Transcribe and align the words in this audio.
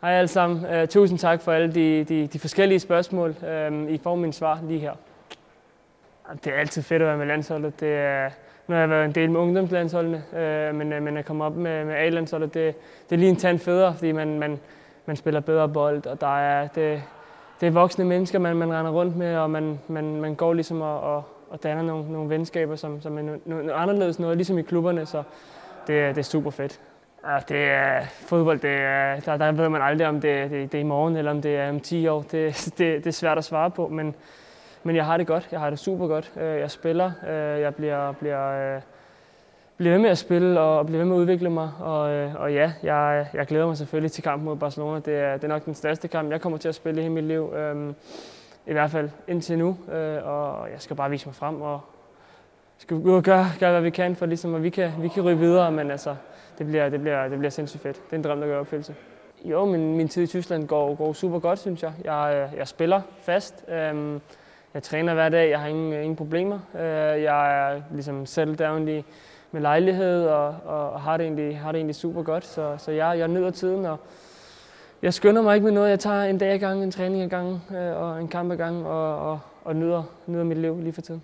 Hej 0.00 0.10
alle 0.10 0.28
sammen. 0.28 0.64
Uh, 0.64 0.88
tusind 0.88 1.18
tak 1.18 1.40
for 1.40 1.52
alle 1.52 1.74
de, 1.74 2.04
de, 2.04 2.26
de 2.26 2.38
forskellige 2.38 2.78
spørgsmål. 2.78 3.34
Uh, 3.42 3.90
I 3.90 3.98
får 4.02 4.14
min 4.14 4.32
svar 4.32 4.58
lige 4.62 4.80
her. 4.80 4.92
Det 6.44 6.52
er 6.52 6.56
altid 6.56 6.82
fedt 6.82 7.02
at 7.02 7.08
være 7.08 7.18
med 7.18 7.26
landsholdet. 7.26 7.80
Det 7.80 7.94
er, 7.94 8.30
nu 8.66 8.74
har 8.74 8.80
jeg 8.80 8.90
været 8.90 9.04
en 9.04 9.12
del 9.12 9.30
med 9.30 9.40
ungdomslandsholdene, 9.40 10.22
uh, 10.32 10.76
men, 10.76 10.92
uh, 10.92 11.02
men 11.02 11.16
at 11.16 11.24
komme 11.24 11.44
op 11.44 11.56
med, 11.56 11.84
med 11.84 11.94
A-landsholdet, 11.94 12.54
det, 12.54 12.74
det 13.10 13.16
er 13.16 13.18
lige 13.18 13.30
en 13.30 13.36
tand 13.36 13.58
federe, 13.58 13.94
fordi 13.94 14.12
man, 14.12 14.38
man, 14.38 14.58
man 15.06 15.16
spiller 15.16 15.40
bedre 15.40 15.68
bold, 15.68 16.06
og 16.06 16.20
der 16.20 16.38
er, 16.38 16.66
det, 16.66 17.02
det 17.60 17.66
er 17.66 17.70
voksne 17.70 18.04
mennesker, 18.04 18.38
man, 18.38 18.56
man 18.56 18.72
render 18.72 18.90
rundt 18.90 19.16
med, 19.16 19.36
og 19.36 19.50
man, 19.50 19.78
man, 19.88 20.20
man 20.20 20.34
går 20.34 20.52
ligesom 20.52 20.80
og, 20.80 21.00
og, 21.00 21.22
og 21.50 21.62
danner 21.62 21.82
nogle, 21.82 22.12
nogle 22.12 22.30
venskaber, 22.30 22.76
som, 22.76 23.00
som 23.00 23.18
er 23.18 23.22
noget, 23.22 23.46
no, 23.46 23.72
anderledes 23.72 24.18
noget, 24.18 24.36
ligesom 24.36 24.58
i 24.58 24.62
klubberne, 24.62 25.06
så 25.06 25.22
det, 25.86 26.14
det 26.14 26.18
er 26.18 26.22
super 26.22 26.50
fedt. 26.50 26.80
Ja, 27.26 27.38
det 27.48 27.70
er 27.70 28.04
fodbold, 28.04 28.58
det 28.60 28.70
er, 28.70 29.20
der, 29.20 29.36
der 29.36 29.52
ved 29.52 29.68
man 29.68 29.82
aldrig, 29.82 30.08
om 30.08 30.20
det, 30.20 30.50
det, 30.50 30.72
det 30.72 30.78
er 30.78 30.82
i 30.82 30.86
morgen 30.86 31.16
eller 31.16 31.30
om 31.30 31.42
det 31.42 31.56
er 31.56 31.68
om 31.68 31.80
10 31.80 32.08
år. 32.08 32.22
Det, 32.22 32.64
det, 32.78 32.78
det 32.78 33.06
er 33.06 33.10
svært 33.10 33.38
at 33.38 33.44
svare 33.44 33.70
på, 33.70 33.88
men, 33.88 34.14
men 34.82 34.96
jeg 34.96 35.04
har 35.04 35.16
det 35.16 35.26
godt. 35.26 35.48
Jeg 35.52 35.60
har 35.60 35.70
det 35.70 35.78
super 35.78 36.06
godt. 36.06 36.32
Øh, 36.36 36.60
jeg 36.60 36.70
spiller, 36.70 37.12
øh, 37.28 37.60
jeg 37.60 37.74
bliver, 37.74 38.12
bliver, 38.12 38.74
øh, 38.76 38.80
bliver 39.76 39.92
ved 39.92 40.00
med 40.00 40.10
at 40.10 40.18
spille 40.18 40.60
og 40.60 40.86
bliver 40.86 40.98
ved 40.98 41.06
med 41.06 41.16
at 41.16 41.20
udvikle 41.20 41.50
mig. 41.50 41.70
Og, 41.80 42.00
og 42.38 42.52
ja, 42.52 42.72
jeg, 42.82 43.26
jeg 43.34 43.46
glæder 43.46 43.66
mig 43.66 43.76
selvfølgelig 43.76 44.12
til 44.12 44.22
kampen 44.22 44.44
mod 44.44 44.56
Barcelona. 44.56 45.00
Det 45.00 45.16
er, 45.16 45.32
det 45.32 45.44
er 45.44 45.48
nok 45.48 45.64
den 45.64 45.74
største 45.74 46.08
kamp, 46.08 46.30
jeg 46.30 46.40
kommer 46.40 46.58
til 46.58 46.68
at 46.68 46.74
spille 46.74 47.00
i 47.00 47.02
hele 47.02 47.14
mit 47.14 47.24
liv. 47.24 47.52
Øhm, 47.54 47.94
I 48.66 48.72
hvert 48.72 48.90
fald 48.90 49.10
indtil 49.28 49.58
nu. 49.58 49.76
Og 50.24 50.70
jeg 50.70 50.80
skal 50.80 50.96
bare 50.96 51.10
vise 51.10 51.26
mig 51.26 51.34
frem 51.34 51.62
og 51.62 51.80
skal 52.80 53.02
gøre, 53.22 53.46
gøre 53.60 53.70
hvad 53.70 53.82
vi 53.82 53.90
kan, 53.90 54.16
for 54.16 54.26
ligesom, 54.26 54.54
at 54.54 54.62
vi 54.62 54.70
kan, 54.70 54.92
vi 55.00 55.08
kan 55.08 55.22
ryge 55.22 55.38
videre. 55.38 55.72
Men 55.72 55.90
altså, 55.90 56.16
det 56.58 56.66
bliver, 56.66 56.88
det 56.88 57.00
bliver, 57.00 57.28
det 57.28 57.38
bliver 57.38 57.50
sindssygt 57.50 57.82
fedt. 57.82 57.96
Det 57.96 58.12
er 58.12 58.16
en 58.16 58.24
drøm, 58.24 58.40
der 58.40 58.46
gør 58.46 58.60
opfyldelse. 58.60 58.94
Jo, 59.44 59.64
min, 59.64 59.96
min 59.96 60.08
tid 60.08 60.22
i 60.22 60.26
Tyskland 60.26 60.66
går, 60.66 60.94
går 60.94 61.12
super 61.12 61.38
godt, 61.38 61.58
synes 61.58 61.82
jeg. 61.82 61.92
Jeg, 62.04 62.48
øh, 62.52 62.58
jeg 62.58 62.68
spiller 62.68 63.00
fast. 63.22 63.64
Øhm, 63.68 64.20
jeg 64.74 64.82
træner 64.82 65.14
hver 65.14 65.28
dag. 65.28 65.50
Jeg 65.50 65.60
har 65.60 65.68
ingen, 65.68 65.92
ingen 65.92 66.16
problemer. 66.16 66.58
Øh, 66.74 67.22
jeg 67.22 67.72
er 67.72 67.80
ligesom 67.92 68.26
settled 68.26 68.56
down 68.56 68.84
med 69.52 69.60
lejlighed 69.60 70.26
og, 70.26 70.54
og 70.64 71.00
har, 71.00 71.16
det 71.16 71.24
egentlig, 71.24 71.58
har 71.58 71.72
det 71.72 71.78
egentlig 71.78 71.96
super 71.96 72.22
godt. 72.22 72.44
Så, 72.44 72.74
så 72.78 72.90
jeg, 72.90 73.18
jeg 73.18 73.28
nyder 73.28 73.50
tiden, 73.50 73.84
og 73.84 73.96
jeg 75.02 75.14
skynder 75.14 75.42
mig 75.42 75.54
ikke 75.54 75.64
med 75.64 75.72
noget. 75.72 75.90
Jeg 75.90 76.00
tager 76.00 76.22
en 76.22 76.38
dag 76.38 76.52
ad 76.52 76.58
gang, 76.58 76.82
en 76.82 76.90
træning 76.90 77.22
i 77.22 77.28
gang 77.28 77.62
øh, 77.76 78.02
og 78.02 78.20
en 78.20 78.28
kamp 78.28 78.52
i 78.52 78.56
gang 78.56 78.86
og, 78.86 79.30
og, 79.30 79.40
og 79.64 79.76
nyder, 79.76 80.02
nyder 80.26 80.44
mit 80.44 80.58
liv 80.58 80.80
lige 80.80 80.92
for 80.92 81.00
tiden. 81.00 81.22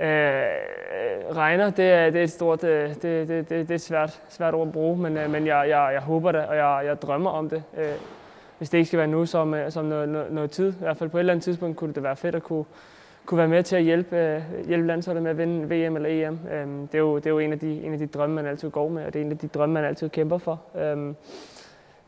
Øh, 0.00 1.36
regner, 1.36 1.70
det 1.70 1.84
er, 1.84 2.10
det 2.10 2.18
er 2.18 2.22
et 2.22 2.30
stort, 2.30 2.64
øh, 2.64 2.88
det, 2.88 3.02
det, 3.02 3.28
det, 3.28 3.48
det 3.48 3.70
er 3.70 3.74
et 3.74 3.80
svært, 3.80 4.22
svært 4.28 4.54
ord 4.54 4.66
at 4.66 4.72
bruge, 4.72 4.98
men, 4.98 5.16
øh, 5.16 5.30
men 5.30 5.46
jeg, 5.46 5.68
jeg, 5.68 5.90
jeg 5.92 6.00
håber 6.00 6.32
det, 6.32 6.46
og 6.46 6.56
jeg, 6.56 6.82
jeg 6.84 7.02
drømmer 7.02 7.30
om 7.30 7.48
det. 7.48 7.62
Øh, 7.76 7.92
hvis 8.58 8.70
det 8.70 8.78
ikke 8.78 8.86
skal 8.86 8.98
være 8.98 9.08
nu, 9.08 9.26
som, 9.26 9.54
øh, 9.54 9.70
som 9.70 9.84
noget, 9.84 10.08
noget, 10.08 10.32
noget 10.32 10.50
tid. 10.50 10.72
I 10.72 10.78
hvert 10.78 10.96
fald 10.96 11.10
på 11.10 11.16
et 11.16 11.20
eller 11.20 11.32
andet 11.32 11.44
tidspunkt 11.44 11.76
kunne 11.76 11.94
det 11.94 12.02
være 12.02 12.16
fedt 12.16 12.34
at 12.34 12.42
kunne, 12.42 12.64
kunne 13.26 13.38
være 13.38 13.48
med 13.48 13.62
til 13.62 13.76
at 13.76 13.82
hjælpe, 13.82 14.44
hjælpe 14.66 14.86
landsholdet 14.86 15.22
med 15.22 15.30
at 15.30 15.38
vinde 15.38 15.64
VM 15.64 15.96
eller 15.96 16.28
EM. 16.28 16.38
Øhm, 16.52 16.88
det, 16.88 16.94
er 16.94 16.98
jo, 16.98 17.16
det 17.16 17.26
er 17.26 17.30
jo 17.30 17.38
en 17.38 17.52
af, 17.52 17.58
de, 17.58 17.82
en 17.82 17.92
af 17.92 17.98
de 17.98 18.06
drømme, 18.06 18.36
man 18.36 18.46
altid 18.46 18.70
går 18.70 18.88
med, 18.88 19.04
og 19.04 19.14
det 19.14 19.20
er 19.20 19.24
en 19.24 19.32
af 19.32 19.38
de 19.38 19.48
drømme, 19.48 19.72
man 19.72 19.84
altid 19.84 20.08
kæmper 20.08 20.38
for. 20.38 20.62
Øhm, 20.78 21.16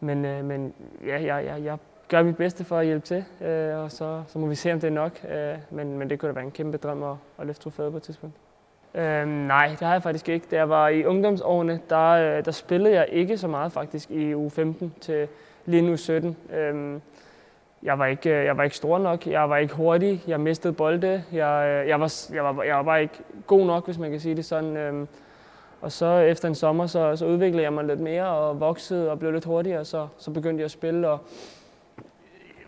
men, 0.01 0.23
men 0.23 0.75
ja, 1.07 1.23
jeg, 1.23 1.45
jeg, 1.47 1.65
jeg 1.65 1.77
gøre 2.13 2.25
mit 2.25 2.37
bedste 2.37 2.65
for 2.65 2.79
at 2.79 2.87
hjælpe 2.87 3.07
til, 3.07 3.25
øh, 3.41 3.79
og 3.79 3.91
så, 3.91 4.23
så 4.29 4.39
må 4.39 4.47
vi 4.47 4.55
se, 4.55 4.73
om 4.73 4.81
det 4.81 4.89
er 4.89 4.93
nok. 4.93 5.13
Øh, 5.31 5.55
men, 5.71 5.99
men 5.99 6.11
det 6.11 6.19
kunne 6.19 6.29
da 6.29 6.35
være 6.35 6.45
en 6.45 6.51
kæmpe 6.51 6.77
drøm 6.77 7.03
at, 7.03 7.17
at 7.39 7.47
løfte 7.47 7.63
trofæet 7.63 7.91
på 7.91 7.97
et 7.97 8.03
tidspunkt. 8.03 8.37
Øh, 8.95 9.29
nej, 9.29 9.69
det 9.69 9.81
har 9.81 9.93
jeg 9.93 10.03
faktisk 10.03 10.29
ikke. 10.29 10.47
Da 10.51 10.57
jeg 10.57 10.69
var 10.69 10.89
i 10.89 11.05
ungdomsårene, 11.05 11.81
der, 11.91 12.09
øh, 12.09 12.45
der 12.45 12.51
spillede 12.51 12.95
jeg 12.95 13.07
ikke 13.11 13.39
så 13.39 13.49
meget 13.49 13.73
faktisk 13.73 14.11
i 14.11 14.35
u 14.35 14.49
15 14.49 14.95
til 15.01 15.29
lige 15.67 15.83
nu 15.83 15.97
17. 15.97 16.37
Øh, 16.55 17.01
jeg 17.83 17.99
var, 17.99 18.07
ikke, 18.07 18.31
øh, 18.31 18.45
jeg 18.45 18.57
var 18.57 18.63
ikke 18.63 18.77
stor 18.77 18.99
nok, 18.99 19.27
jeg 19.27 19.51
var 19.51 19.57
ikke 19.57 19.75
hurtig, 19.75 20.23
jeg 20.27 20.41
mistede 20.41 20.73
bolde, 20.73 21.25
jeg, 21.33 21.67
øh, 21.69 21.89
jeg, 21.89 22.01
var, 22.01 22.13
jeg, 22.33 22.45
var, 22.45 22.63
jeg 22.63 22.77
var 22.77 22.83
bare 22.83 23.03
ikke 23.03 23.19
god 23.47 23.67
nok, 23.67 23.85
hvis 23.85 23.99
man 23.99 24.11
kan 24.11 24.21
sige 24.21 24.35
det 24.35 24.45
sådan. 24.45 24.77
Øh, 24.77 25.07
og 25.81 25.93
så 25.93 26.19
efter 26.19 26.49
en 26.49 26.55
sommer, 26.55 26.87
så, 26.87 27.17
så 27.17 27.27
udviklede 27.27 27.63
jeg 27.63 27.73
mig 27.73 27.85
lidt 27.85 28.01
mere 28.01 28.27
og 28.27 28.61
voksede 28.61 29.11
og 29.11 29.19
blev 29.19 29.33
lidt 29.33 29.45
hurtigere, 29.45 29.85
så, 29.85 30.09
så 30.19 30.31
begyndte 30.31 30.61
jeg 30.61 30.65
at 30.65 30.71
spille. 30.71 31.09
Og, 31.09 31.21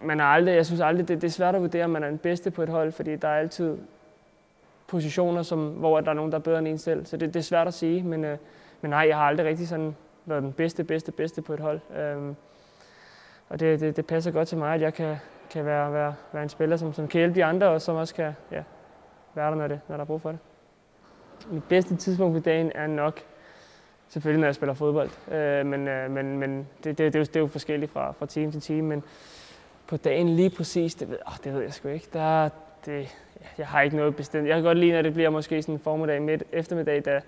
man 0.03 0.21
er 0.21 0.25
aldrig, 0.25 0.55
jeg 0.55 0.67
synes 0.67 0.81
aldrig, 0.81 1.09
det, 1.09 1.23
det 1.23 1.29
er 1.29 1.33
svært 1.33 1.55
at 1.55 1.61
vurdere, 1.61 1.85
om 1.85 1.91
man 1.91 2.05
er 2.05 2.09
den 2.09 2.19
bedste 2.19 2.51
på 2.51 2.63
et 2.63 2.69
hold, 2.69 2.93
fordi 2.93 3.17
der 3.17 3.29
er 3.29 3.39
altid 3.39 3.79
positioner, 4.87 5.43
som, 5.43 5.69
hvor 5.69 6.01
der 6.01 6.11
er 6.11 6.15
nogen, 6.15 6.33
der 6.33 6.39
er 6.39 6.43
bedre 6.43 6.59
end 6.59 6.69
en 6.69 6.79
selv. 6.79 7.07
Så 7.07 7.17
det, 7.17 7.35
det 7.35 7.41
er 7.41 7.45
svært 7.45 7.67
at 7.67 7.75
sige, 7.75 8.03
men, 8.03 8.25
øh, 8.25 8.39
men 8.81 8.91
nej, 8.91 9.07
jeg 9.09 9.17
har 9.17 9.25
aldrig 9.25 9.47
rigtig 9.47 9.69
sådan 9.69 9.97
været 10.27 10.43
den 10.43 10.53
bedste, 10.53 10.85
bedste, 10.85 11.13
bedste 11.13 11.43
på 11.43 11.55
et 11.55 11.61
hold. 11.61 11.81
Øhm, 11.97 12.37
og 13.49 13.61
det, 13.61 13.81
det, 13.81 13.97
det 13.97 14.07
passer 14.07 14.31
godt 14.31 14.49
til 14.49 14.59
mig, 14.59 14.75
at 14.75 14.81
jeg 14.81 14.95
kan, 14.95 15.17
kan 15.51 15.65
være, 15.65 15.93
være, 15.93 16.15
være 16.33 16.43
en 16.43 16.49
spiller, 16.49 16.77
som, 16.77 16.93
som 16.93 17.09
kan 17.09 17.19
hjælpe 17.19 17.35
de 17.35 17.45
andre, 17.45 17.67
og 17.69 17.83
som 17.83 17.97
også 17.97 18.15
kan 18.15 18.33
ja, 18.51 18.63
være 19.35 19.51
der, 19.51 19.57
når, 19.57 19.69
det, 19.69 19.81
når 19.89 19.97
der 19.97 20.03
er 20.03 20.07
brug 20.07 20.21
for 20.21 20.31
det. 20.31 20.39
Mit 21.51 21.65
bedste 21.65 21.97
tidspunkt 21.97 22.37
på 22.37 22.41
dagen 22.41 22.73
er 22.75 22.87
nok 22.87 23.21
selvfølgelig, 24.09 24.41
når 24.41 24.47
jeg 24.47 24.55
spiller 24.55 24.75
fodbold. 24.75 25.11
Øh, 25.33 25.67
men 25.67 25.89
øh, 25.89 26.11
men, 26.11 26.39
men 26.39 26.69
det, 26.85 26.99
det, 26.99 26.99
det, 26.99 27.15
er 27.15 27.19
jo, 27.19 27.25
det 27.25 27.37
er 27.37 27.41
jo 27.41 27.47
forskelligt 27.47 27.93
fra, 27.93 28.13
fra 28.13 28.27
team 28.27 28.53
til 28.53 28.61
team. 28.61 28.85
Men, 28.85 29.03
på 29.87 29.97
dagen 29.97 30.29
lige 30.29 30.51
præcis, 30.51 30.95
det 30.95 31.11
ved, 31.11 31.19
oh, 31.27 31.33
det 31.45 31.55
ved 31.55 31.63
jeg 31.63 31.73
sgu 31.73 31.89
ikke. 31.89 32.09
Der, 32.13 32.49
det, 32.87 33.17
jeg 33.59 33.67
har 33.67 33.83
ikke 33.83 33.97
noget 33.97 34.17
bestemt. 34.17 34.49
Jeg 34.49 34.55
kan 34.55 34.65
godt 34.65 34.79
lide, 34.79 34.93
når 34.93 35.03
det 35.03 35.15
bliver 35.15 35.31
måske 35.31 35.63
sådan 35.63 35.75
en 35.75 35.79
formiddag 35.79 36.23
midt 36.23 36.43
eftermiddag, 36.53 37.05
da, 37.05 37.21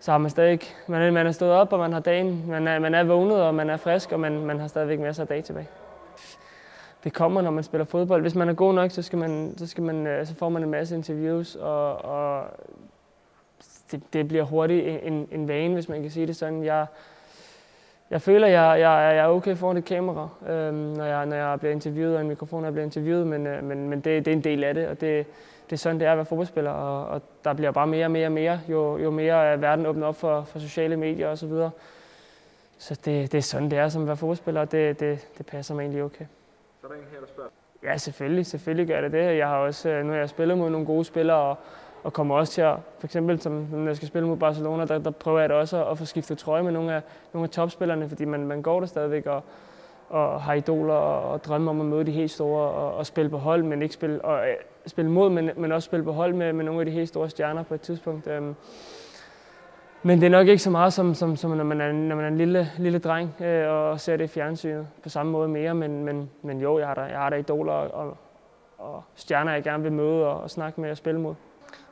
så 0.00 0.10
har 0.10 0.18
man 0.18 0.30
stadig 0.30 0.60
man, 0.86 1.12
man 1.12 1.26
er 1.26 1.32
stået 1.32 1.52
op, 1.52 1.72
og 1.72 1.78
man 1.78 1.92
har 1.92 2.00
dagen, 2.00 2.44
man 2.48 2.68
er, 2.68 2.78
man 2.78 2.94
er 2.94 3.04
vågnet, 3.04 3.42
og 3.42 3.54
man 3.54 3.70
er 3.70 3.76
frisk, 3.76 4.12
og 4.12 4.20
man, 4.20 4.46
man 4.46 4.60
har 4.60 4.68
stadigvæk 4.68 5.00
masser 5.00 5.22
af 5.22 5.28
dag 5.28 5.44
tilbage. 5.44 5.68
Det 7.04 7.12
kommer, 7.12 7.42
når 7.42 7.50
man 7.50 7.64
spiller 7.64 7.84
fodbold. 7.84 8.22
Hvis 8.22 8.34
man 8.34 8.48
er 8.48 8.52
god 8.52 8.74
nok, 8.74 8.90
så, 8.90 9.02
skal 9.02 9.18
man, 9.18 9.54
så, 9.56 9.66
skal 9.66 9.84
man, 9.84 10.06
øh, 10.06 10.26
så 10.26 10.34
får 10.34 10.48
man 10.48 10.62
en 10.62 10.70
masse 10.70 10.94
interviews, 10.94 11.54
og, 11.54 12.04
og 12.04 12.44
det, 13.90 14.02
det 14.12 14.28
bliver 14.28 14.44
hurtigt 14.44 15.00
en, 15.02 15.28
en 15.32 15.48
vane, 15.48 15.74
hvis 15.74 15.88
man 15.88 16.02
kan 16.02 16.10
sige 16.10 16.26
det 16.26 16.36
sådan. 16.36 16.64
Jeg, 16.64 16.86
jeg 18.10 18.22
føler, 18.22 18.46
jeg, 18.46 18.80
jeg, 18.80 19.14
jeg 19.16 19.24
er 19.24 19.28
okay 19.28 19.56
foran 19.56 19.76
et 19.76 19.84
kamera, 19.84 20.28
øhm, 20.48 20.74
når, 20.74 21.04
jeg, 21.04 21.26
når 21.26 21.36
jeg 21.36 21.60
bliver 21.60 21.72
interviewet, 21.72 22.14
og 22.14 22.20
en 22.20 22.28
mikrofon, 22.28 22.60
når 22.60 22.66
jeg 22.66 22.72
bliver 22.72 22.84
interviewet, 22.84 23.26
men, 23.26 23.46
øh, 23.46 23.64
men, 23.64 23.88
men 23.88 24.00
det, 24.00 24.24
det 24.24 24.28
er 24.28 24.36
en 24.36 24.44
del 24.44 24.64
af 24.64 24.74
det, 24.74 24.88
og 24.88 25.00
det, 25.00 25.26
det 25.64 25.72
er 25.72 25.76
sådan, 25.76 26.00
det 26.00 26.06
er 26.06 26.12
at 26.12 26.18
være 26.18 26.26
fodboldspiller, 26.26 26.70
og, 26.70 27.06
og 27.06 27.22
der 27.44 27.52
bliver 27.52 27.70
bare 27.70 27.86
mere 27.86 28.06
og 28.06 28.10
mere 28.10 28.26
og 28.26 28.32
mere, 28.32 28.60
jo, 28.68 28.98
jo 28.98 29.10
mere 29.10 29.60
verden 29.60 29.86
åbner 29.86 30.06
op 30.06 30.16
for, 30.16 30.42
for 30.42 30.58
sociale 30.58 30.96
medier 30.96 31.28
osv. 31.28 31.36
Så, 31.36 31.46
videre. 31.46 31.70
så 32.78 33.00
det, 33.04 33.32
det 33.32 33.38
er 33.38 33.42
sådan, 33.42 33.70
det 33.70 33.78
er 33.78 33.88
som 33.88 34.02
at 34.02 34.08
være 34.08 34.16
fodboldspiller, 34.16 34.60
og 34.60 34.72
det, 34.72 35.00
det, 35.00 35.28
det 35.38 35.46
passer 35.46 35.74
mig 35.74 35.82
egentlig 35.82 36.02
okay. 36.02 36.24
Så 36.80 36.86
er 36.86 36.88
der 36.88 36.96
en 36.96 37.04
her, 37.12 37.20
der 37.20 37.26
spørger? 37.26 37.50
Ja, 37.82 37.96
selvfølgelig. 37.96 38.46
Selvfølgelig 38.46 38.86
gør 38.86 39.00
det 39.00 39.12
det. 39.12 39.38
Jeg 39.38 39.48
har 39.48 39.56
også, 39.56 39.88
øh, 39.88 40.04
nu 40.04 40.12
har 40.12 40.18
jeg 40.18 40.28
spillet 40.28 40.58
mod 40.58 40.70
nogle 40.70 40.86
gode 40.86 41.04
spillere, 41.04 41.36
og, 41.36 41.58
og 42.04 42.12
kommer 42.12 42.34
også 42.34 42.52
til 42.52 42.60
at, 42.60 42.76
for 42.98 43.06
eksempel 43.06 43.40
som 43.40 43.52
når 43.72 43.86
jeg 43.86 43.96
skal 43.96 44.08
spille 44.08 44.28
mod 44.28 44.36
Barcelona, 44.36 44.84
der, 44.84 44.98
der 44.98 45.10
prøver 45.10 45.40
jeg 45.40 45.48
da 45.48 45.54
også 45.54 45.84
at 45.84 45.98
få 45.98 46.04
skiftet 46.04 46.38
trøje 46.38 46.62
med 46.62 46.72
nogle 46.72 46.94
af, 46.94 47.02
nogle 47.32 47.44
af 47.44 47.50
topspillerne, 47.50 48.08
fordi 48.08 48.24
man, 48.24 48.46
man 48.46 48.62
går 48.62 48.80
der 48.80 48.86
stadigvæk 48.86 49.26
og, 49.26 49.42
og 50.08 50.42
har 50.42 50.54
idoler 50.54 50.94
og, 50.94 51.32
og 51.32 51.44
drømmer 51.44 51.70
om 51.70 51.80
at 51.80 51.86
møde 51.86 52.04
de 52.04 52.10
helt 52.10 52.30
store 52.30 52.68
og, 52.70 52.94
og 52.94 53.06
spille 53.06 53.30
på 53.30 53.38
hold, 53.38 53.62
men 53.62 53.82
ikke 53.82 53.94
spille, 53.94 54.24
og, 54.24 54.48
øh, 54.48 54.54
spille 54.86 55.10
mod, 55.10 55.30
men, 55.30 55.50
men 55.56 55.72
også 55.72 55.86
spille 55.86 56.04
på 56.04 56.12
hold 56.12 56.34
med, 56.34 56.52
med 56.52 56.64
nogle 56.64 56.80
af 56.80 56.86
de 56.86 56.92
helt 56.92 57.08
store 57.08 57.30
stjerner 57.30 57.62
på 57.62 57.74
et 57.74 57.80
tidspunkt. 57.80 58.26
Øhm, 58.26 58.54
men 60.02 60.20
det 60.20 60.26
er 60.26 60.30
nok 60.30 60.48
ikke 60.48 60.62
så 60.62 60.70
meget, 60.70 60.92
som, 60.92 61.14
som, 61.14 61.36
som 61.36 61.50
når 61.50 61.64
man 61.64 61.80
er, 61.80 61.92
når 61.92 62.16
man 62.16 62.24
er 62.24 62.28
en 62.28 62.36
lille, 62.36 62.70
lille 62.78 62.98
dreng 62.98 63.42
øh, 63.42 63.70
og 63.70 64.00
ser 64.00 64.16
det 64.16 64.24
i 64.24 64.28
fjernsynet 64.28 64.86
på 65.02 65.08
samme 65.08 65.32
måde 65.32 65.48
mere. 65.48 65.74
Men, 65.74 66.04
men, 66.04 66.30
men 66.42 66.60
jo, 66.60 66.78
jeg 66.78 66.86
har 66.86 66.94
da, 66.94 67.00
jeg 67.00 67.18
har 67.18 67.30
da 67.30 67.36
idoler 67.36 67.72
og, 67.72 68.16
og 68.78 69.02
stjerner, 69.14 69.52
jeg 69.52 69.62
gerne 69.62 69.82
vil 69.82 69.92
møde 69.92 70.26
og, 70.26 70.40
og 70.40 70.50
snakke 70.50 70.80
med 70.80 70.90
og 70.90 70.96
spille 70.96 71.20
mod. 71.20 71.34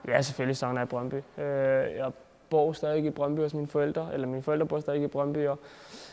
Ja, 0.09 0.23
selvfølgelig 0.23 0.57
savner 0.57 0.81
jeg 0.81 0.89
Brøndby. 0.89 1.15
Øh, 1.15 1.97
jeg 1.97 2.11
bor 2.51 2.73
stadig 2.73 3.05
i 3.05 3.11
Brøndby 3.11 3.41
hos 3.41 3.55
mine 3.55 3.67
forældre, 3.67 4.09
eller 4.13 4.27
mine 4.27 4.43
forældre 4.43 4.67
bor 4.67 4.81
stadig 4.81 5.03
i 5.03 5.07
Brøndby, 5.07 5.47
og 5.47 5.59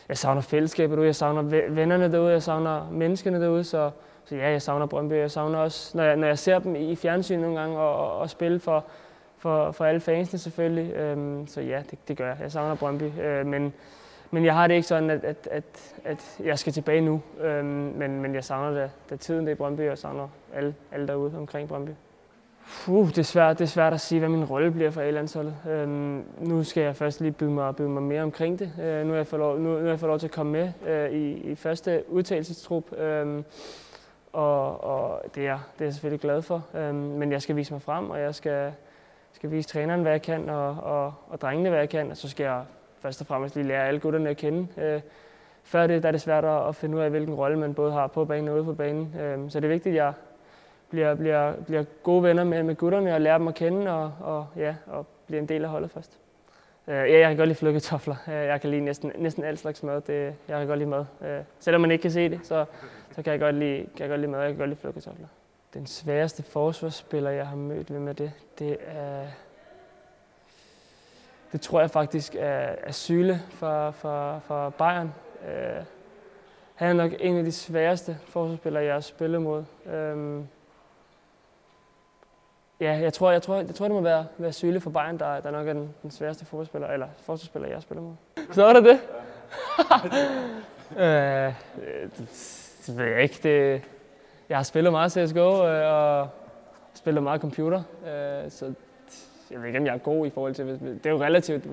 jeg 0.08 0.18
savner 0.18 0.42
fællesskabet 0.42 0.96
derude, 0.96 1.06
jeg 1.06 1.16
savner 1.16 1.42
vennerne 1.68 2.12
derude, 2.12 2.32
jeg 2.32 2.42
savner 2.42 2.90
menneskene 2.90 3.40
derude, 3.40 3.64
så, 3.64 3.90
så 4.24 4.36
ja, 4.36 4.50
jeg 4.50 4.62
savner 4.62 4.86
Brøndby. 4.86 5.12
Jeg 5.12 5.30
savner 5.30 5.58
også, 5.58 5.96
når 5.96 6.04
jeg, 6.04 6.16
når 6.16 6.26
jeg 6.26 6.38
ser 6.38 6.58
dem 6.58 6.76
i 6.76 6.96
fjernsyn 6.96 7.38
nogle 7.38 7.60
gange, 7.60 7.78
og, 7.78 7.96
og, 7.96 8.18
og 8.18 8.30
spille 8.30 8.60
for, 8.60 8.84
for, 9.38 9.72
for 9.72 9.84
alle 9.84 10.00
fansene 10.00 10.38
selvfølgelig. 10.38 10.94
Øhm, 10.94 11.46
så 11.46 11.60
ja, 11.60 11.82
det, 11.90 12.08
det 12.08 12.16
gør 12.16 12.26
jeg. 12.26 12.36
Jeg 12.40 12.52
savner 12.52 12.74
Brøndby. 12.74 13.20
Øh, 13.20 13.46
men, 13.46 13.72
men 14.30 14.44
jeg 14.44 14.54
har 14.54 14.66
det 14.66 14.74
ikke 14.74 14.88
sådan, 14.88 15.10
at, 15.10 15.24
at, 15.24 15.48
at, 15.50 15.94
at 16.04 16.40
jeg 16.44 16.58
skal 16.58 16.72
tilbage 16.72 17.00
nu. 17.00 17.22
Øhm, 17.40 17.64
men, 17.66 18.22
men 18.22 18.34
jeg 18.34 18.44
savner 18.44 18.80
det, 18.80 18.90
da 19.10 19.16
tiden 19.16 19.40
det 19.40 19.48
er 19.48 19.52
i 19.52 19.56
Brøndby, 19.56 19.80
og 19.80 19.86
jeg 19.86 19.98
savner 19.98 20.28
alle, 20.54 20.74
alle 20.92 21.08
derude 21.08 21.32
omkring 21.38 21.68
Brøndby. 21.68 21.90
Puh, 22.66 23.08
det, 23.08 23.18
er 23.18 23.22
svært, 23.22 23.58
det 23.58 23.64
er 23.64 23.68
svært 23.68 23.92
at 23.92 24.00
sige, 24.00 24.18
hvad 24.18 24.28
min 24.28 24.44
rolle 24.44 24.70
bliver 24.70 24.90
for 24.90 25.00
A-landsholdet. 25.00 25.54
Øhm, 25.68 26.24
nu 26.38 26.64
skal 26.64 26.82
jeg 26.82 26.96
først 26.96 27.20
lige 27.20 27.32
bygge 27.32 27.52
mig, 27.52 27.76
byde 27.76 27.88
mig 27.88 28.02
mere 28.02 28.22
omkring 28.22 28.58
det. 28.58 28.72
Øh, 28.82 29.04
nu, 29.04 29.10
har 29.10 29.16
jeg 29.16 29.26
fået 29.26 29.40
lov, 29.40 29.58
nu, 29.58 29.70
nu 29.70 29.82
har 29.82 29.88
jeg 29.88 30.00
fået 30.00 30.10
lov 30.10 30.18
til 30.18 30.26
at 30.26 30.32
komme 30.32 30.52
med 30.52 30.72
øh, 30.86 31.10
i, 31.10 31.32
i 31.32 31.54
første 31.54 32.04
udtagelsestrup. 32.08 32.98
Øhm, 32.98 33.44
og, 34.32 34.84
og 34.84 35.22
det, 35.34 35.46
er, 35.46 35.58
det 35.74 35.80
er 35.80 35.84
jeg 35.84 35.92
selvfølgelig 35.92 36.20
glad 36.20 36.42
for. 36.42 36.64
Øhm, 36.74 36.94
men 36.94 37.32
jeg 37.32 37.42
skal 37.42 37.56
vise 37.56 37.72
mig 37.72 37.82
frem, 37.82 38.10
og 38.10 38.20
jeg 38.20 38.34
skal, 38.34 38.72
skal 39.32 39.50
vise 39.50 39.68
træneren, 39.68 40.02
hvad 40.02 40.12
jeg 40.12 40.22
kan, 40.22 40.48
og, 40.48 40.76
og, 40.82 41.14
og 41.28 41.40
drengene, 41.40 41.68
hvad 41.68 41.78
jeg 41.78 41.88
kan. 41.88 42.10
Og 42.10 42.16
så 42.16 42.28
skal 42.28 42.44
jeg 42.44 42.62
først 43.00 43.20
og 43.20 43.26
fremmest 43.26 43.56
lige 43.56 43.68
lære 43.68 43.88
alle 43.88 44.00
gutterne 44.00 44.30
at 44.30 44.36
kende. 44.36 44.66
Øh, 44.78 45.00
før 45.62 45.86
det 45.86 46.02
der 46.02 46.08
er 46.08 46.12
det 46.12 46.20
svært 46.20 46.44
at 46.44 46.76
finde 46.76 46.96
ud 46.96 47.02
af, 47.02 47.10
hvilken 47.10 47.34
rolle 47.34 47.58
man 47.58 47.74
både 47.74 47.92
har 47.92 48.06
på 48.06 48.24
banen 48.24 48.48
og 48.48 48.54
ude 48.54 48.64
på 48.64 48.74
banen. 48.74 49.14
Øhm, 49.20 49.50
så 49.50 49.60
det 49.60 49.64
er 49.64 49.72
vigtigt, 49.72 49.92
at 49.92 49.96
jeg 49.96 50.12
bliver, 50.90 51.14
bliver, 51.14 51.52
bliver 51.52 51.84
gode 52.02 52.22
venner 52.22 52.44
med, 52.44 52.62
med 52.62 52.74
gutterne 52.74 53.14
og 53.14 53.20
lærer 53.20 53.38
dem 53.38 53.48
at 53.48 53.54
kende 53.54 53.90
og, 53.90 54.12
og, 54.20 54.46
ja, 54.56 54.74
og 54.86 55.06
bliver 55.26 55.42
en 55.42 55.48
del 55.48 55.64
af 55.64 55.70
holdet 55.70 55.90
først. 55.90 56.18
Øh, 56.88 56.94
ja, 56.94 57.18
jeg 57.18 57.28
kan 57.28 57.36
godt 57.36 57.48
lide 57.48 57.58
flødekartofler. 57.58 58.16
Øh, 58.28 58.34
jeg 58.34 58.60
kan 58.60 58.70
lide 58.70 58.80
næsten, 58.80 59.12
næsten 59.18 59.44
alt 59.44 59.58
slags 59.58 59.82
mad. 59.82 60.00
Det, 60.00 60.34
jeg 60.48 60.58
kan 60.58 60.66
godt 60.66 60.78
lide 60.78 60.90
mad. 60.90 61.04
Øh, 61.22 61.40
selvom 61.60 61.80
man 61.80 61.90
ikke 61.90 62.02
kan 62.02 62.10
se 62.10 62.28
det, 62.28 62.40
så, 62.42 62.64
så 63.12 63.22
kan, 63.22 63.32
jeg 63.32 63.40
godt 63.40 63.54
lide, 63.54 63.76
kan 63.78 64.00
jeg 64.00 64.08
godt 64.08 64.20
lide 64.20 64.30
mad. 64.30 64.40
Jeg 64.40 64.48
kan 64.48 64.58
godt 64.58 64.68
lide 64.68 64.80
flødekartofler. 64.80 65.26
Den 65.74 65.86
sværeste 65.86 66.42
forsvarsspiller, 66.42 67.30
jeg 67.30 67.46
har 67.46 67.56
mødt, 67.56 67.90
med 67.90 68.14
det, 68.14 68.32
det 68.58 68.76
er... 68.86 69.22
Det 71.52 71.60
tror 71.60 71.80
jeg 71.80 71.90
faktisk 71.90 72.34
er, 72.34 72.74
er 72.82 72.92
Syle 72.92 73.40
fra, 73.50 73.90
fra, 73.90 74.38
fra 74.38 74.70
Bayern. 74.70 75.14
Øh, 75.48 75.84
han 76.74 76.88
er 76.88 76.92
nok 76.92 77.12
en 77.20 77.36
af 77.36 77.44
de 77.44 77.52
sværeste 77.52 78.18
forsvarsspillere, 78.24 78.84
jeg 78.84 78.92
har 78.92 79.00
spillet 79.00 79.42
mod. 79.42 79.64
Øh, 79.86 80.40
Ja, 82.80 82.92
jeg 82.92 83.12
tror, 83.12 83.30
jeg 83.30 83.42
tror, 83.42 83.56
jeg 83.56 83.74
tror 83.74 83.86
det 83.86 83.94
må 83.94 84.00
være, 84.00 84.26
være 84.38 84.52
Syle 84.52 84.80
for 84.80 84.90
Bayern, 84.90 85.18
der, 85.18 85.40
der 85.40 85.50
nok 85.50 85.68
er 85.68 85.72
den, 85.72 85.94
den 86.02 86.10
sværeste 86.10 86.44
fodboldspiller, 86.44 86.88
eller 86.88 87.06
forsvarsspiller, 87.16 87.68
jeg 87.68 87.82
spiller 87.82 88.02
mod. 88.02 88.12
Så 88.52 88.64
er 88.64 88.72
det 88.72 88.84
det? 88.84 89.00
øh, 91.02 91.54
det, 92.18 92.28
det 92.86 92.98
ved 92.98 93.04
jeg 93.04 93.22
ikke. 93.22 93.38
Det, 93.42 93.82
jeg 94.48 94.58
har 94.58 94.62
spillet 94.62 94.92
meget 94.92 95.12
CSGO, 95.12 95.66
øh, 95.66 95.92
og 95.92 96.28
spillet 96.94 97.22
meget 97.22 97.40
computer, 97.40 97.82
øh, 98.02 98.50
så 98.50 98.72
jeg 99.50 99.60
ved 99.60 99.66
ikke, 99.66 99.78
om 99.78 99.86
jeg 99.86 99.94
er 99.94 99.98
god 99.98 100.26
i 100.26 100.30
forhold 100.30 100.54
til... 100.54 100.66
Det 100.66 101.06
er 101.06 101.10
jo 101.10 101.22
relativt, 101.22 101.64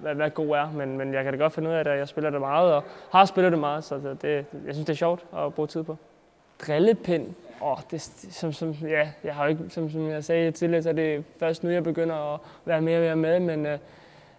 hvad, 0.00 0.14
hvad 0.14 0.30
god 0.30 0.48
er, 0.48 0.72
men, 0.72 0.98
men 0.98 1.14
jeg 1.14 1.24
kan 1.24 1.32
da 1.32 1.38
godt 1.38 1.52
finde 1.52 1.70
ud 1.70 1.74
af 1.74 1.84
det, 1.84 1.90
jeg 1.90 2.08
spiller 2.08 2.30
det 2.30 2.40
meget, 2.40 2.74
og 2.74 2.84
har 3.10 3.24
spillet 3.24 3.52
det 3.52 3.60
meget, 3.60 3.84
så 3.84 3.98
det, 3.98 4.22
det, 4.22 4.46
jeg 4.66 4.74
synes, 4.74 4.86
det 4.86 4.92
er 4.92 4.96
sjovt 4.96 5.24
at 5.36 5.54
bruge 5.54 5.68
tid 5.68 5.82
på. 5.82 5.96
Drillepind 6.66 7.34
åh, 7.62 7.76
det, 7.90 8.00
som, 8.30 8.52
som, 8.52 8.70
ja, 8.70 9.08
jeg 9.24 9.34
har 9.34 9.46
ikke, 9.46 9.64
som, 9.68 9.90
som 9.90 10.10
jeg 10.10 10.24
sagde 10.24 10.50
tidligere, 10.50 10.82
så 10.82 10.88
er 10.88 10.92
det 10.92 11.24
først 11.38 11.64
nu, 11.64 11.70
jeg 11.70 11.84
begynder 11.84 12.34
at 12.34 12.40
være 12.64 12.80
mere 12.80 12.98
og 12.98 13.02
mere 13.02 13.16
med, 13.16 13.56
men, 13.56 13.66
øh, 13.66 13.78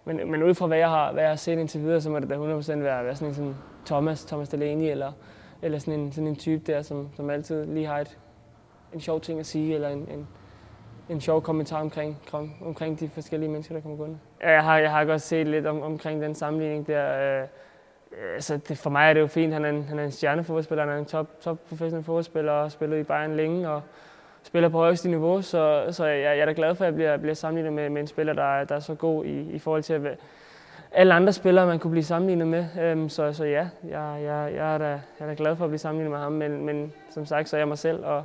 men, 0.04 0.30
men 0.30 0.42
ud 0.42 0.54
fra 0.54 0.66
hvad 0.66 0.78
jeg 0.78 0.88
har, 0.88 1.12
hvad 1.12 1.22
jeg 1.22 1.30
har 1.30 1.36
set 1.36 1.58
indtil 1.58 1.80
videre, 1.80 2.00
så 2.00 2.10
må 2.10 2.18
det 2.18 2.30
da 2.30 2.34
100% 2.34 2.38
være, 2.78 3.04
være 3.04 3.16
sådan 3.16 3.28
en 3.28 3.34
sådan 3.34 3.54
Thomas, 3.86 4.24
Thomas 4.24 4.48
Delaney, 4.48 4.90
eller, 4.90 5.12
eller 5.62 5.78
sådan 5.78 6.00
en, 6.00 6.12
sådan 6.12 6.28
en 6.28 6.36
type 6.36 6.72
der, 6.72 6.82
som, 6.82 7.08
som 7.16 7.30
altid 7.30 7.66
lige 7.66 7.86
har 7.86 7.98
et, 7.98 8.18
en 8.94 9.00
sjov 9.00 9.20
ting 9.20 9.40
at 9.40 9.46
sige, 9.46 9.74
eller 9.74 9.88
en, 9.88 10.08
en, 10.10 10.28
en 11.08 11.20
sjov 11.20 11.42
kommentar 11.42 11.80
omkring, 11.80 12.22
omkring 12.64 13.00
de 13.00 13.08
forskellige 13.08 13.50
mennesker, 13.50 13.74
der 13.74 13.82
kommer 13.82 13.98
gående. 13.98 14.18
Jeg 14.42 14.64
har, 14.64 14.78
jeg 14.78 14.90
har 14.90 15.04
godt 15.04 15.22
set 15.22 15.46
lidt 15.46 15.66
om, 15.66 15.82
omkring 15.82 16.22
den 16.22 16.34
sammenligning 16.34 16.86
der, 16.86 17.40
øh, 17.42 17.48
altså 18.34 18.56
det, 18.68 18.78
for 18.78 18.90
mig 18.90 19.08
er 19.08 19.12
det 19.12 19.20
jo 19.20 19.26
fint. 19.26 19.52
Han 19.52 19.64
er 19.64 19.68
en, 19.68 19.84
han 19.84 19.98
er 19.98 20.04
en 20.04 20.12
stjernefodboldspiller, 20.12 20.84
han 20.84 20.94
er 20.94 20.98
en 20.98 21.04
top, 21.04 21.40
top 21.40 21.58
professionel 21.68 22.04
fodboldspiller 22.04 22.52
og 22.52 22.62
har 22.62 22.68
spillet 22.68 22.98
i 23.00 23.02
Bayern 23.02 23.36
længe 23.36 23.68
og 23.68 23.82
spiller 24.42 24.68
på 24.68 24.78
højeste 24.78 25.08
niveau. 25.08 25.42
Så, 25.42 25.86
så 25.90 26.06
jeg, 26.06 26.22
jeg 26.22 26.38
er 26.38 26.44
da 26.44 26.52
glad 26.56 26.74
for, 26.74 26.84
at 26.84 26.86
jeg 26.86 26.94
bliver, 26.94 27.16
bliver 27.16 27.34
sammenlignet 27.34 27.72
med, 27.72 27.90
med 27.90 28.00
en 28.00 28.06
spiller, 28.06 28.32
der, 28.32 28.64
der 28.64 28.74
er 28.74 28.80
så 28.80 28.94
god 28.94 29.24
i, 29.24 29.50
i 29.50 29.58
forhold 29.58 29.82
til 29.82 29.92
at, 29.92 30.18
alle 30.94 31.14
andre 31.14 31.32
spillere, 31.32 31.66
man 31.66 31.78
kunne 31.78 31.90
blive 31.90 32.04
sammenlignet 32.04 32.46
med. 32.46 32.66
Øhm, 32.80 33.08
så, 33.08 33.32
så 33.32 33.44
ja, 33.44 33.68
jeg, 33.88 34.20
jeg, 34.22 34.52
jeg, 34.54 34.74
er 34.74 34.78
da, 34.78 34.88
jeg 34.88 35.00
er 35.18 35.26
da 35.26 35.34
glad 35.36 35.56
for 35.56 35.64
at 35.64 35.70
blive 35.70 35.78
sammenlignet 35.78 36.10
med 36.10 36.18
ham, 36.18 36.32
men, 36.32 36.66
men 36.66 36.92
som 37.10 37.26
sagt, 37.26 37.48
så 37.48 37.56
er 37.56 37.60
jeg 37.60 37.68
mig 37.68 37.78
selv 37.78 38.04
og 38.04 38.24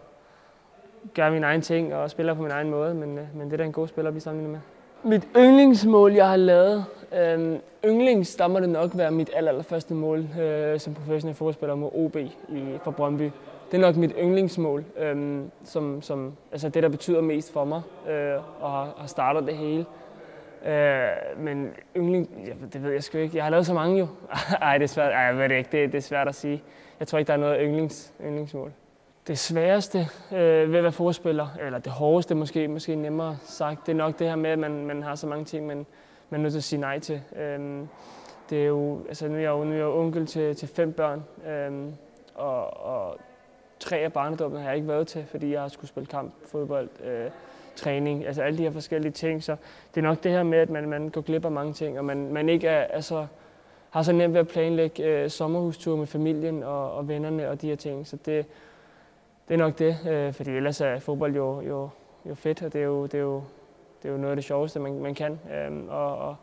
gør 1.14 1.30
min 1.30 1.44
egen 1.44 1.62
ting 1.62 1.96
og 1.96 2.10
spiller 2.10 2.34
på 2.34 2.42
min 2.42 2.52
egen 2.52 2.70
måde, 2.70 2.94
men, 2.94 3.18
øh, 3.18 3.36
men 3.36 3.46
det 3.48 3.54
er 3.54 3.58
da 3.58 3.64
en 3.64 3.72
god 3.72 3.88
spiller 3.88 4.10
at 4.10 4.14
blive 4.14 4.22
sammenlignet 4.22 4.52
med. 4.52 4.79
Mit 5.04 5.28
yndlingsmål, 5.38 6.14
jeg 6.14 6.30
har 6.30 6.36
lavet, 6.36 6.86
øhm, 7.14 7.58
yndlings, 7.86 8.36
der 8.36 8.48
må 8.48 8.60
det 8.60 8.70
nok 8.70 8.92
være 8.94 9.12
mit 9.12 9.30
aller, 9.34 9.52
allerførste 9.52 9.94
mål 9.94 10.28
øh, 10.40 10.80
som 10.80 10.94
professionel 10.94 11.36
fodboldspiller 11.36 11.76
mod 11.76 11.90
OB 11.94 12.16
i, 12.16 12.30
for 12.84 12.92
Brøndby. 12.92 13.32
Det 13.72 13.78
er 13.78 13.82
nok 13.82 13.96
mit 13.96 14.12
yndlingsmål, 14.20 14.84
øhm, 14.98 15.52
som, 15.64 16.02
som, 16.02 16.34
altså 16.52 16.70
det, 16.70 16.84
der 16.84 16.90
betyder 16.90 17.22
mest 17.22 17.54
for 17.54 17.66
mig, 17.66 17.82
øh, 18.10 18.36
og 18.60 18.72
har, 18.72 18.94
har 18.98 19.08
startet 19.08 19.48
det 19.48 19.58
hele. 19.58 19.86
Øh, 20.66 21.08
men 21.38 21.72
yndling, 21.98 22.30
ja, 22.46 22.52
det 22.74 22.84
ved 22.84 22.92
jeg 22.92 23.04
sgu 23.04 23.18
ikke. 23.18 23.38
Jeg 23.38 23.44
har 23.44 23.52
lavet 23.52 23.66
så 23.66 23.74
mange 23.74 24.00
jo. 24.00 24.08
Ej, 24.62 24.78
det 24.78 24.84
er 24.84 24.88
svært. 24.88 25.12
Ej, 25.12 25.20
jeg 25.20 25.38
ved 25.38 25.50
det 25.50 25.58
ikke. 25.58 25.70
Det, 25.72 25.92
det 25.92 25.98
er 25.98 26.02
svært 26.02 26.28
at 26.28 26.36
sige. 26.36 26.64
Jeg 27.00 27.08
tror 27.08 27.20
ikke, 27.20 27.28
der 27.28 27.34
er 27.34 27.38
noget 27.38 27.58
yndlings, 27.62 28.14
yndlingsmål. 28.22 28.72
Det 29.30 29.40
sværeste 29.40 30.00
øh, 30.32 30.72
ved 30.72 30.78
at 30.78 30.84
være 30.84 30.92
forspiller, 30.92 31.48
eller 31.66 31.80
det 31.80 31.92
hårdeste 31.92 32.36
måske, 32.36 32.68
måske 32.68 32.96
nemmere 32.96 33.38
sagt, 33.44 33.86
det 33.86 33.92
er 33.92 33.96
nok 33.96 34.20
det 34.20 34.28
her 34.28 34.36
med, 34.36 34.50
at 34.50 34.60
man, 34.60 34.86
man 34.86 35.04
har 35.04 35.16
så 35.16 35.28
mange 35.28 35.46
ting, 35.46 35.68
man, 35.68 35.86
man 36.30 36.40
er 36.40 36.42
nødt 36.42 36.54
til 36.54 36.60
at 36.60 36.64
sige 36.64 36.80
nej 36.80 37.00
til. 37.00 37.22
Øhm, 37.36 37.88
det 38.50 38.62
er 38.62 38.66
jo, 38.66 39.00
altså 39.08 39.28
nu 39.28 39.36
er 39.36 39.40
jeg 39.40 39.50
jo, 39.50 39.64
nu 39.64 39.72
er 39.72 39.76
jeg 39.76 39.82
jo 39.82 40.00
onkel 40.00 40.26
til, 40.26 40.56
til 40.56 40.68
fem 40.68 40.94
børn, 40.94 41.24
øhm, 41.48 41.94
og, 42.36 42.86
og 42.86 43.18
tre 43.80 43.98
af 43.98 44.14
barnedommene 44.14 44.62
har 44.62 44.70
jeg 44.70 44.76
ikke 44.76 44.88
været 44.88 45.08
til, 45.08 45.26
fordi 45.26 45.52
jeg 45.52 45.62
har 45.62 45.68
skulle 45.68 45.90
spille 45.90 46.08
kamp, 46.08 46.34
fodbold, 46.52 46.90
øh, 47.04 47.30
træning, 47.76 48.26
altså 48.26 48.42
alle 48.42 48.58
de 48.58 48.64
her 48.64 48.72
forskellige 48.72 49.12
ting. 49.12 49.44
Så 49.44 49.56
det 49.96 50.02
er 50.02 50.08
nok 50.08 50.24
det 50.24 50.32
her 50.32 50.44
med, 50.44 50.58
at 50.58 50.70
man, 50.70 50.90
man 50.90 51.10
går 51.10 51.22
glip 51.22 51.46
af 51.46 51.52
mange 51.52 51.74
ting, 51.74 52.00
og 52.00 52.06
man, 52.06 52.34
man 52.34 52.50
ikke 52.50 52.68
er, 52.68 52.84
altså, 52.84 53.28
har 53.90 54.04
så 54.04 54.12
nemt 54.12 54.34
ved 54.34 54.40
at 54.40 54.48
planlægge 54.48 55.04
øh, 55.04 55.30
sommerhustur 55.30 55.96
med 55.96 56.08
familien 56.08 56.64
og, 56.64 56.92
og 56.92 57.08
vennerne 57.08 57.50
og 57.50 57.62
de 57.62 57.68
her 57.68 57.76
ting. 57.76 58.08
Så 58.08 58.18
det, 58.26 58.46
det 59.50 59.56
er 59.56 59.58
nok 59.58 59.80
det, 59.80 59.98
øh, 60.10 60.34
fordi 60.34 60.52
ellers 60.52 60.82
er 60.82 61.00
fodbold 61.00 61.36
jo, 61.36 61.62
jo, 61.62 61.90
jo 62.26 62.36
fedt, 62.36 62.64
og 62.64 62.74
det 62.74 62.82
er 62.82 62.86
jo, 62.86 63.04
det 63.04 63.14
er 63.14 63.20
jo, 63.20 63.44
det 64.02 64.10
er 64.10 64.14
jo 64.14 64.18
noget 64.18 64.32
af 64.32 64.36
det 64.36 64.46
sjoveste, 64.46 64.80
man, 64.80 65.00
man 65.00 65.16
kan. 65.16 65.40
Øh, 65.54 65.88
og, 65.88 66.18
og 66.18 66.36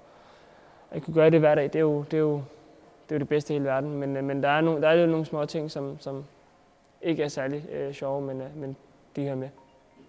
at 0.90 1.02
kunne 1.02 1.14
gøre 1.14 1.30
det 1.30 1.40
hver 1.40 1.54
dag, 1.54 1.64
det 1.64 1.76
er 1.76 1.80
jo 1.80 2.02
det, 2.02 2.14
er 2.14 2.18
jo, 2.18 2.34
det, 3.08 3.14
er 3.14 3.16
jo 3.16 3.18
det 3.18 3.28
bedste 3.28 3.54
i 3.54 3.56
hele 3.56 3.68
verden. 3.68 3.90
Men, 3.90 4.16
øh, 4.16 4.24
men 4.24 4.42
der, 4.42 4.48
er 4.48 4.60
no, 4.60 4.80
der 4.80 4.88
er 4.88 4.94
jo 4.94 5.06
nogle 5.06 5.24
små 5.24 5.44
ting, 5.44 5.70
som, 5.70 6.00
som 6.00 6.24
ikke 7.02 7.22
er 7.22 7.28
særlig 7.28 7.68
øh, 7.72 7.92
sjove, 7.92 8.22
men, 8.22 8.40
øh, 8.40 8.56
men 8.56 8.76
de 9.16 9.22
hører 9.22 9.34
med. 9.34 9.48